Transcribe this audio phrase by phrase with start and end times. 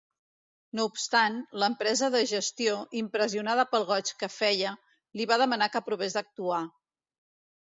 [0.77, 4.73] No obstant, l'empresa de gestió, impressionada pel goig que feia,
[5.21, 6.65] li va demanar que provés d'actuar.